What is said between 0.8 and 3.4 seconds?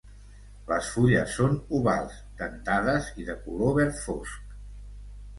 fulles són ovals, dentades i de